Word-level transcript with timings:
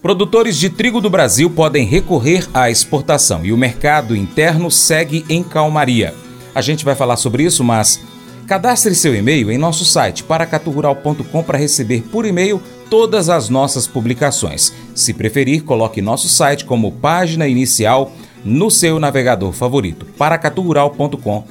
Produtores 0.00 0.56
de 0.56 0.70
trigo 0.70 1.00
do 1.00 1.10
Brasil 1.10 1.50
podem 1.50 1.84
recorrer 1.84 2.48
à 2.54 2.70
exportação 2.70 3.44
e 3.44 3.52
o 3.52 3.56
mercado 3.56 4.14
interno 4.14 4.70
segue 4.70 5.24
em 5.28 5.42
calmaria. 5.42 6.14
A 6.54 6.60
gente 6.60 6.84
vai 6.84 6.94
falar 6.94 7.16
sobre 7.16 7.42
isso, 7.42 7.64
mas 7.64 8.00
cadastre 8.46 8.94
seu 8.94 9.14
e-mail 9.14 9.50
em 9.50 9.58
nosso 9.58 9.84
site 9.84 10.22
paracaturural.com 10.22 11.42
para 11.42 11.58
receber 11.58 12.02
por 12.12 12.24
e-mail 12.24 12.62
todas 12.88 13.28
as 13.28 13.48
nossas 13.48 13.88
publicações. 13.88 14.72
Se 14.94 15.12
preferir, 15.12 15.64
coloque 15.64 16.00
nosso 16.00 16.28
site 16.28 16.64
como 16.64 16.92
página 16.92 17.48
inicial 17.48 18.12
no 18.44 18.70
seu 18.70 19.00
navegador 19.00 19.52
favorito, 19.52 20.06
paracaturural.com. 20.16 21.44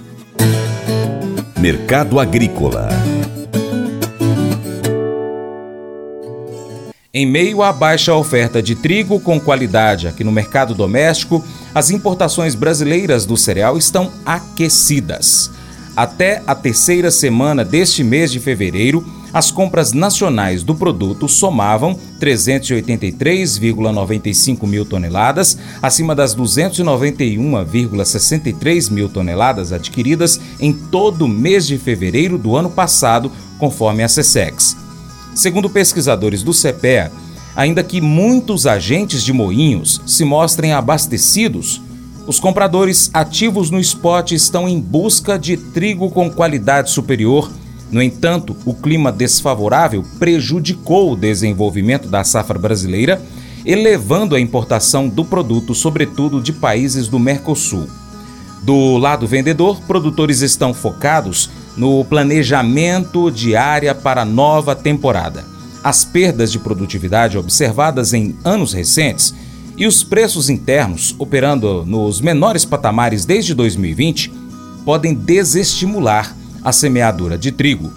Mercado 1.59 2.17
Agrícola 2.17 2.87
Em 7.17 7.25
meio 7.25 7.63
à 7.63 7.73
baixa 7.73 8.13
oferta 8.13 8.61
de 8.61 8.75
trigo 8.75 9.19
com 9.19 9.39
qualidade 9.39 10.07
aqui 10.07 10.23
no 10.23 10.31
mercado 10.31 10.75
doméstico, 10.75 11.43
as 11.73 11.89
importações 11.89 12.53
brasileiras 12.53 13.25
do 13.25 13.35
cereal 13.35 13.75
estão 13.75 14.11
aquecidas. 14.23 15.49
Até 15.95 16.43
a 16.45 16.53
terceira 16.53 17.09
semana 17.09 17.65
deste 17.65 18.03
mês 18.03 18.31
de 18.31 18.39
fevereiro, 18.39 19.03
as 19.33 19.49
compras 19.49 19.93
nacionais 19.93 20.61
do 20.61 20.75
produto 20.75 21.27
somavam 21.27 21.99
383,95 22.21 24.67
mil 24.67 24.85
toneladas, 24.85 25.57
acima 25.81 26.13
das 26.13 26.35
291,63 26.35 28.91
mil 28.91 29.09
toneladas 29.09 29.73
adquiridas 29.73 30.39
em 30.59 30.71
todo 30.71 31.25
o 31.25 31.27
mês 31.27 31.65
de 31.65 31.79
fevereiro 31.79 32.37
do 32.37 32.55
ano 32.55 32.69
passado, 32.69 33.31
conforme 33.57 34.03
a 34.03 34.07
SESEX. 34.07 34.85
Segundo 35.37 35.69
pesquisadores 35.69 36.41
do 36.41 36.51
CPEA, 36.51 37.11
ainda 37.55 37.83
que 37.83 38.01
muitos 38.01 38.65
agentes 38.65 39.23
de 39.23 39.31
moinhos 39.31 40.01
se 40.03 40.25
mostrem 40.25 40.73
abastecidos, 40.73 41.79
os 42.25 42.39
compradores 42.39 43.11
ativos 43.13 43.69
no 43.69 43.79
spot 43.79 44.31
estão 44.31 44.67
em 44.67 44.79
busca 44.79 45.37
de 45.37 45.55
trigo 45.55 46.09
com 46.09 46.27
qualidade 46.27 46.89
superior. 46.89 47.51
No 47.91 48.01
entanto, 48.01 48.57
o 48.65 48.73
clima 48.73 49.11
desfavorável 49.11 50.03
prejudicou 50.17 51.13
o 51.13 51.15
desenvolvimento 51.15 52.07
da 52.07 52.23
safra 52.23 52.57
brasileira, 52.57 53.21
elevando 53.63 54.35
a 54.35 54.41
importação 54.41 55.07
do 55.07 55.23
produto, 55.23 55.75
sobretudo 55.75 56.41
de 56.41 56.51
países 56.51 57.07
do 57.07 57.19
Mercosul. 57.19 57.87
Do 58.63 58.97
lado 58.97 59.27
vendedor, 59.27 59.79
produtores 59.81 60.41
estão 60.41 60.73
focados 60.73 61.47
no 61.77 62.03
planejamento 62.03 63.31
de 63.31 63.55
área 63.55 63.93
para 63.93 64.25
nova 64.25 64.75
temporada. 64.75 65.45
As 65.83 66.03
perdas 66.03 66.51
de 66.51 66.59
produtividade 66.59 67.37
observadas 67.37 68.13
em 68.13 68.35
anos 68.43 68.73
recentes 68.73 69.33
e 69.77 69.85
os 69.85 70.03
preços 70.03 70.49
internos 70.49 71.15
operando 71.19 71.85
nos 71.85 72.19
menores 72.19 72.65
patamares 72.65 73.23
desde 73.23 73.53
2020 73.53 74.33
podem 74.83 75.13
desestimular 75.13 76.35
a 76.63 76.71
semeadura 76.71 77.37
de 77.37 77.51
trigo. 77.51 77.91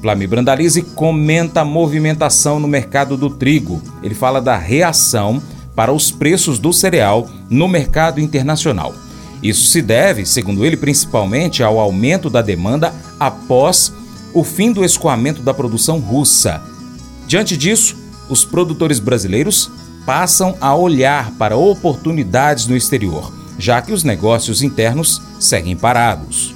Flami 0.00 0.26
Brandalize 0.26 0.82
comenta 0.82 1.60
a 1.60 1.64
movimentação 1.64 2.58
no 2.58 2.66
mercado 2.66 3.16
do 3.16 3.30
trigo. 3.30 3.80
Ele 4.02 4.14
fala 4.14 4.40
da 4.40 4.56
reação 4.56 5.40
para 5.76 5.92
os 5.92 6.10
preços 6.10 6.58
do 6.58 6.72
cereal 6.72 7.28
no 7.48 7.68
mercado 7.68 8.20
internacional. 8.20 8.92
Isso 9.42 9.66
se 9.66 9.82
deve, 9.82 10.24
segundo 10.24 10.64
ele, 10.64 10.76
principalmente 10.76 11.62
ao 11.62 11.80
aumento 11.80 12.30
da 12.30 12.40
demanda 12.40 12.94
após 13.18 13.92
o 14.32 14.44
fim 14.44 14.72
do 14.72 14.84
escoamento 14.84 15.42
da 15.42 15.52
produção 15.52 15.98
russa. 15.98 16.62
Diante 17.26 17.56
disso, 17.56 17.96
os 18.28 18.44
produtores 18.44 18.98
brasileiros 18.98 19.70
passam 20.06 20.56
a 20.60 20.74
olhar 20.74 21.32
para 21.32 21.56
oportunidades 21.56 22.66
no 22.66 22.76
exterior, 22.76 23.32
já 23.58 23.82
que 23.82 23.92
os 23.92 24.04
negócios 24.04 24.62
internos 24.62 25.20
seguem 25.38 25.76
parados. 25.76 26.51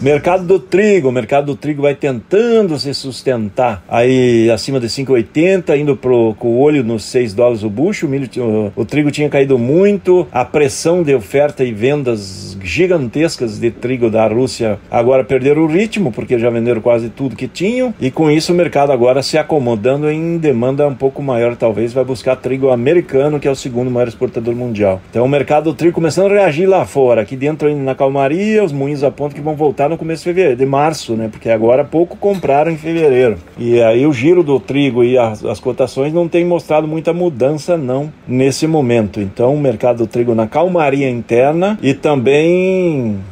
Mercado 0.00 0.46
do 0.46 0.58
trigo, 0.58 1.10
o 1.10 1.12
mercado 1.12 1.44
do 1.44 1.54
trigo 1.54 1.82
vai 1.82 1.94
tentando 1.94 2.78
se 2.78 2.94
sustentar 2.94 3.84
aí 3.86 4.50
acima 4.50 4.80
de 4.80 4.86
5,80, 4.86 5.78
indo 5.78 5.94
pro, 5.94 6.34
com 6.38 6.48
o 6.48 6.58
olho 6.58 6.82
nos 6.82 7.04
6 7.04 7.34
dólares 7.34 7.62
o 7.62 7.68
bucho. 7.68 8.06
O, 8.06 8.08
milho, 8.08 8.26
o, 8.38 8.80
o 8.80 8.84
trigo 8.86 9.10
tinha 9.10 9.28
caído 9.28 9.58
muito, 9.58 10.26
a 10.32 10.42
pressão 10.42 11.02
de 11.02 11.14
oferta 11.14 11.62
e 11.62 11.72
vendas 11.74 12.49
gigantescas 12.70 13.58
de 13.58 13.70
trigo 13.70 14.08
da 14.08 14.26
Rússia 14.26 14.78
agora 14.90 15.24
perderam 15.24 15.62
o 15.62 15.66
ritmo, 15.66 16.12
porque 16.12 16.38
já 16.38 16.48
venderam 16.48 16.80
quase 16.80 17.08
tudo 17.08 17.34
que 17.34 17.48
tinham, 17.48 17.92
e 18.00 18.10
com 18.10 18.30
isso 18.30 18.52
o 18.52 18.56
mercado 18.56 18.92
agora 18.92 19.22
se 19.22 19.36
acomodando 19.36 20.08
em 20.08 20.38
demanda 20.38 20.86
um 20.86 20.94
pouco 20.94 21.20
maior, 21.22 21.56
talvez 21.56 21.92
vai 21.92 22.04
buscar 22.04 22.36
trigo 22.36 22.70
americano, 22.70 23.40
que 23.40 23.48
é 23.48 23.50
o 23.50 23.56
segundo 23.56 23.90
maior 23.90 24.06
exportador 24.06 24.54
mundial. 24.54 25.00
Então 25.10 25.24
o 25.24 25.28
mercado 25.28 25.64
do 25.64 25.74
trigo 25.74 25.94
começando 25.94 26.30
a 26.30 26.34
reagir 26.34 26.66
lá 26.66 26.84
fora, 26.84 27.22
aqui 27.22 27.36
dentro 27.36 27.66
ainda 27.66 27.82
na 27.82 27.94
calmaria, 27.94 28.62
os 28.62 28.72
moinhos 28.72 29.02
apontam 29.02 29.34
que 29.34 29.40
vão 29.40 29.56
voltar 29.56 29.88
no 29.88 29.98
começo 29.98 30.22
de 30.22 30.30
fevereiro, 30.30 30.56
de 30.56 30.66
março, 30.66 31.14
né? 31.14 31.28
Porque 31.30 31.50
agora 31.50 31.84
pouco 31.84 32.16
compraram 32.16 32.70
em 32.70 32.76
fevereiro. 32.76 33.36
E 33.58 33.82
aí 33.82 34.06
o 34.06 34.12
giro 34.12 34.42
do 34.42 34.60
trigo 34.60 35.02
e 35.02 35.18
as, 35.18 35.44
as 35.44 35.58
cotações 35.58 36.12
não 36.12 36.28
tem 36.28 36.44
mostrado 36.44 36.86
muita 36.86 37.12
mudança 37.12 37.76
não 37.76 38.12
nesse 38.28 38.66
momento. 38.66 39.20
Então 39.20 39.54
o 39.54 39.60
mercado 39.60 39.98
do 39.98 40.06
trigo 40.06 40.34
na 40.34 40.46
calmaria 40.46 41.10
interna 41.10 41.78
e 41.82 41.94
também 41.94 42.59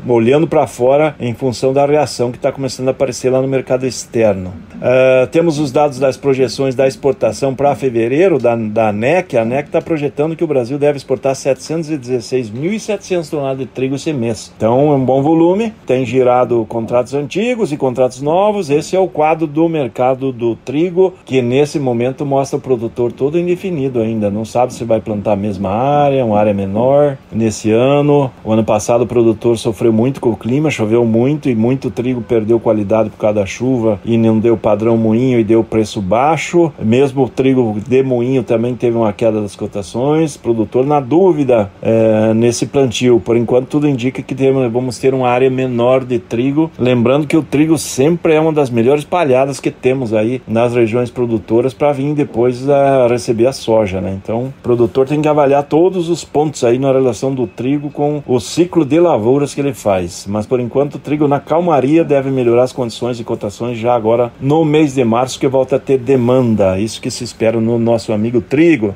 olhando 0.07 0.47
para 0.47 0.67
fora 0.67 1.15
em 1.19 1.35
função 1.35 1.73
da 1.73 1.87
reação 1.87 2.31
que 2.31 2.39
está 2.39 2.53
começando 2.53 2.89
a 2.89 2.91
aparecer 2.93 3.31
lá 3.31 3.41
no 3.41 3.49
mercado 3.49 3.87
externo. 3.87 4.53
Uh, 4.79 5.27
temos 5.29 5.59
os 5.59 5.73
dados 5.73 5.99
das 5.99 6.17
projeções 6.17 6.75
da 6.75 6.87
exportação 6.87 7.55
para 7.55 7.75
fevereiro 7.75 8.39
da, 8.39 8.55
da 8.55 8.89
ANEC. 8.91 9.37
A 9.37 9.43
ANEC 9.43 9.69
está 9.69 9.83
projetando 9.83 10.37
que 10.37 10.45
o 10.45 10.47
Brasil 10.47 10.79
deve 10.79 10.97
exportar 10.97 11.35
716.700 11.35 13.29
toneladas 13.29 13.59
de 13.59 13.67
trigo 13.67 13.97
esse 13.97 14.13
mês. 14.13 14.53
Então 14.57 14.93
é 14.93 14.95
um 14.95 15.05
bom 15.05 15.21
volume, 15.21 15.75
tem 15.85 16.07
girado 16.07 16.65
contratos 16.69 17.13
antigos 17.15 17.73
e 17.73 17.77
contratos 17.77 18.23
novos. 18.23 18.71
Esse 18.71 18.95
é 18.95 19.01
o 19.01 19.09
quadro 19.09 19.47
do 19.47 19.69
mercado 19.69 20.31
do 20.33 20.55
trigo, 20.55 21.13
que 21.25 21.43
nesse 21.43 21.81
momento 21.81 22.25
mostra 22.25 22.57
o 22.57 22.61
produtor 22.61 23.11
todo 23.11 23.39
indefinido 23.39 24.01
ainda. 24.01 24.31
Não 24.31 24.45
sabe 24.45 24.73
se 24.73 24.85
vai 24.85 25.01
plantar 25.01 25.33
a 25.33 25.37
mesma 25.37 25.71
área, 25.71 26.25
uma 26.25 26.39
área 26.39 26.55
menor. 26.55 27.19
Nesse 27.33 27.73
ano, 27.73 28.31
o 28.45 28.53
ano 28.53 28.65
passado 28.65 29.03
o 29.03 29.07
produtor 29.07 29.59
sofreu 29.59 29.93
muito 29.93 30.21
com 30.21 30.31
o 30.31 30.37
clima, 30.37 30.71
choveu 30.71 31.05
muito 31.05 31.49
e 31.49 31.55
muito 31.55 31.91
trigo 31.91 32.21
perdeu 32.21 32.61
qualidade 32.61 33.11
por 33.11 33.19
causa 33.19 33.41
da 33.41 33.47
chuva 33.47 33.99
e 34.05 34.17
não 34.17 34.39
deu 34.39 34.57
padrão 34.69 34.99
moinho 34.99 35.41
e 35.41 35.45
deu 35.45 35.65
preço 35.65 36.03
baixo. 36.03 36.71
Mesmo 36.79 37.25
o 37.25 37.29
trigo 37.29 37.79
de 37.89 38.03
moinho 38.03 38.43
também 38.43 38.75
teve 38.77 38.99
uma 38.99 39.15
queda 39.15 39.41
das 39.41 39.57
cotações. 39.57 40.37
Produtor 40.37 40.85
na 40.85 41.01
dúvida 41.01 41.71
é, 41.81 42.35
nesse 42.35 42.67
plantio. 42.67 43.19
Por 43.19 43.35
enquanto, 43.35 43.69
tudo 43.69 43.89
indica 43.89 44.21
que 44.23 44.35
temos, 44.35 44.71
vamos 44.71 44.99
ter 44.99 45.15
uma 45.15 45.27
área 45.27 45.49
menor 45.49 46.05
de 46.05 46.19
trigo. 46.19 46.71
Lembrando 46.79 47.27
que 47.27 47.35
o 47.35 47.43
trigo 47.43 47.79
sempre 47.79 48.35
é 48.35 48.41
uma 48.41 48.53
das 48.53 48.69
melhores 48.69 49.05
palhadas 49.05 49.59
que 49.59 49.71
temos 49.71 50.13
aí 50.13 50.43
nas 50.47 50.75
regiões 50.75 51.11
produtoras 51.11 51.73
para 51.73 51.91
vir 51.93 52.13
depois 52.13 52.69
a 52.69 53.07
receber 53.07 53.47
a 53.47 53.53
soja, 53.53 54.03
né? 54.03 54.19
Então, 54.23 54.53
o 54.59 54.63
produtor 54.63 55.07
tem 55.07 55.23
que 55.23 55.29
avaliar 55.29 55.63
todos 55.63 56.11
os 56.11 56.25
pontos 56.25 56.63
aí 56.63 56.79
na 56.79 56.93
relação 56.93 57.35
do 57.35 57.47
trigo 57.47 57.89
com 57.89 58.23
o 58.27 58.39
ciclo 58.39 58.85
de 58.85 59.01
lavouras 59.01 59.55
que 59.55 59.63
ele 59.63 59.73
faz. 59.73 60.27
Mas 60.29 60.45
por 60.45 60.61
enquanto, 60.61 60.97
o 60.97 60.99
trigo 60.99 61.27
na 61.27 61.41
calmaria 61.41 62.05
deve 62.05 62.31
melhorar 62.31 62.65
as 62.65 62.73
condições 62.73 63.17
de 63.17 63.25
cotações 63.25 63.79
já 63.79 63.95
agora 63.95 64.31
no 64.39 64.58
mês 64.65 64.95
de 64.95 65.05
março, 65.05 65.39
que 65.39 65.47
volta 65.47 65.77
a 65.77 65.79
ter 65.79 65.99
demanda. 65.99 66.79
Isso 66.79 67.01
que 67.01 67.11
se 67.11 67.25
espera 67.25 67.61
no 67.61 67.79
nosso 67.79 68.13
amigo 68.13 68.41
trigo. 68.41 68.95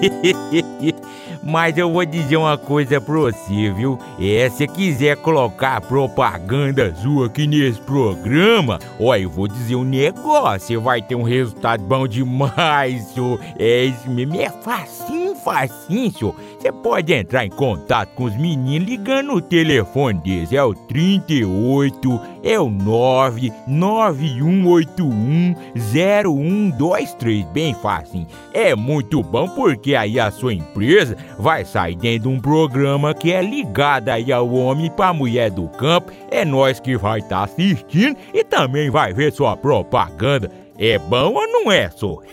Mas 1.42 1.78
eu 1.78 1.90
vou 1.90 2.04
dizer 2.04 2.36
uma 2.36 2.58
coisa 2.58 3.00
pra 3.00 3.14
você, 3.14 3.72
viu? 3.72 3.98
É, 4.20 4.50
se 4.50 4.66
quiser 4.66 5.16
colocar 5.16 5.80
propaganda 5.80 6.94
sua 6.96 7.26
aqui 7.26 7.46
nesse 7.46 7.80
programa, 7.80 8.78
ó, 9.00 9.16
eu 9.16 9.30
vou 9.30 9.48
dizer 9.48 9.76
um 9.76 9.84
negócio, 9.84 10.66
você 10.66 10.76
vai 10.76 11.00
ter 11.00 11.14
um 11.14 11.22
resultado 11.22 11.82
bom 11.82 12.06
demais, 12.06 13.02
senhor. 13.14 13.40
É 13.58 13.84
isso 13.84 14.10
mesmo, 14.10 14.38
é 14.38 14.50
facinho, 14.50 15.34
facinho, 15.36 16.12
senhor. 16.12 16.34
Você 16.58 16.72
pode 16.72 17.12
entrar 17.12 17.46
em 17.46 17.50
contato 17.50 18.10
com 18.14 18.24
os 18.24 18.36
meninos 18.36 18.88
ligando 18.88 19.32
o 19.32 19.40
telefone 19.40 20.20
deles. 20.20 20.52
É 20.52 20.62
o 20.62 20.74
38, 20.74 22.20
é 22.48 22.58
o 22.58 22.68
99181 22.70 25.54
0123. 25.76 27.44
Bem 27.52 27.74
fácil. 27.74 28.26
É 28.54 28.74
muito 28.74 29.22
bom 29.22 29.46
porque 29.50 29.94
aí 29.94 30.18
a 30.18 30.30
sua 30.30 30.54
empresa 30.54 31.14
vai 31.38 31.66
sair 31.66 31.94
dentro 31.94 32.30
de 32.30 32.34
um 32.34 32.40
programa 32.40 33.12
que 33.12 33.30
é 33.30 33.42
ligado 33.42 34.08
aí 34.08 34.32
ao 34.32 34.50
homem 34.50 34.90
para 34.90 35.12
mulher 35.12 35.50
do 35.50 35.68
campo. 35.68 36.10
É 36.30 36.42
nós 36.42 36.80
que 36.80 36.96
vai 36.96 37.18
estar 37.18 37.46
tá 37.46 37.52
assistindo 37.52 38.16
e 38.32 38.42
também 38.42 38.88
vai 38.88 39.12
ver 39.12 39.30
sua 39.30 39.54
propaganda. 39.54 40.50
É 40.78 40.98
bom 40.98 41.34
ou 41.34 41.46
não 41.46 41.70
é, 41.70 41.90
só? 41.90 42.16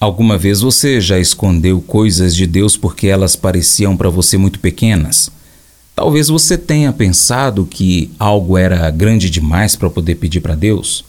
Alguma 0.00 0.38
vez 0.38 0.62
você 0.62 0.98
já 0.98 1.18
escondeu 1.18 1.82
coisas 1.82 2.34
de 2.34 2.46
Deus 2.46 2.74
porque 2.74 3.06
elas 3.06 3.36
pareciam 3.36 3.94
para 3.96 4.08
você 4.08 4.38
muito 4.38 4.60
pequenas? 4.60 5.30
Talvez 5.94 6.28
você 6.28 6.56
tenha 6.56 6.92
pensado 6.92 7.66
que 7.66 8.10
algo 8.18 8.56
era 8.56 8.90
grande 8.90 9.28
demais 9.28 9.76
para 9.76 9.90
poder 9.90 10.14
pedir 10.14 10.40
para 10.40 10.54
Deus. 10.54 11.04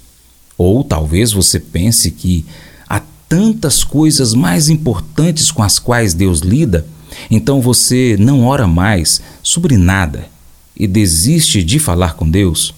Ou 0.58 0.84
talvez 0.84 1.32
você 1.32 1.60
pense 1.60 2.12
que 2.12 2.46
há 2.88 3.02
tantas 3.28 3.84
coisas 3.84 4.34
mais 4.34 4.70
importantes 4.70 5.52
com 5.52 5.64
as 5.64 5.80
quais 5.80 6.14
Deus 6.14 6.40
lida, 6.40 6.86
então 7.32 7.62
você 7.62 8.18
não 8.20 8.46
ora 8.46 8.68
mais 8.68 9.22
sobre 9.42 9.78
nada 9.78 10.28
e 10.76 10.88
desiste 10.88 11.64
de 11.64 11.80
falar 11.80 12.16
com 12.16 12.30
Deus. 12.30 12.74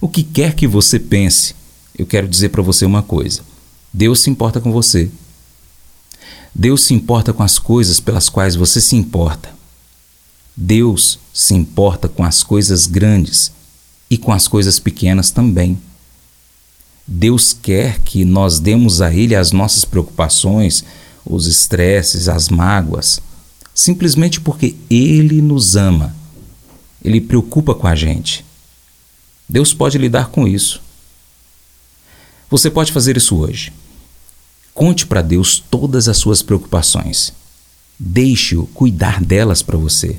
O 0.00 0.08
que 0.08 0.22
quer 0.22 0.54
que 0.54 0.66
você 0.66 0.98
pense, 0.98 1.54
eu 1.96 2.06
quero 2.06 2.28
dizer 2.28 2.48
para 2.48 2.62
você 2.62 2.84
uma 2.84 3.02
coisa: 3.02 3.40
Deus 3.92 4.20
se 4.20 4.30
importa 4.30 4.60
com 4.60 4.72
você. 4.72 5.10
Deus 6.54 6.82
se 6.82 6.94
importa 6.94 7.32
com 7.32 7.42
as 7.42 7.58
coisas 7.58 8.00
pelas 8.00 8.28
quais 8.28 8.56
você 8.56 8.80
se 8.80 8.96
importa. 8.96 9.57
Deus 10.60 11.20
se 11.32 11.54
importa 11.54 12.08
com 12.08 12.24
as 12.24 12.42
coisas 12.42 12.88
grandes 12.88 13.52
e 14.10 14.18
com 14.18 14.32
as 14.32 14.48
coisas 14.48 14.80
pequenas 14.80 15.30
também. 15.30 15.78
Deus 17.06 17.52
quer 17.52 18.00
que 18.00 18.24
nós 18.24 18.58
demos 18.58 19.00
a 19.00 19.14
Ele 19.14 19.36
as 19.36 19.52
nossas 19.52 19.84
preocupações, 19.84 20.82
os 21.24 21.46
estresses, 21.46 22.28
as 22.28 22.48
mágoas, 22.48 23.20
simplesmente 23.72 24.40
porque 24.40 24.74
Ele 24.90 25.40
nos 25.40 25.76
ama. 25.76 26.12
Ele 27.04 27.20
preocupa 27.20 27.72
com 27.72 27.86
a 27.86 27.94
gente. 27.94 28.44
Deus 29.48 29.72
pode 29.72 29.96
lidar 29.96 30.26
com 30.30 30.46
isso. 30.46 30.82
Você 32.50 32.68
pode 32.68 32.90
fazer 32.90 33.16
isso 33.16 33.36
hoje. 33.36 33.72
Conte 34.74 35.06
para 35.06 35.22
Deus 35.22 35.62
todas 35.70 36.08
as 36.08 36.16
suas 36.16 36.42
preocupações. 36.42 37.32
Deixe-o 37.96 38.66
cuidar 38.66 39.22
delas 39.22 39.62
para 39.62 39.78
você. 39.78 40.18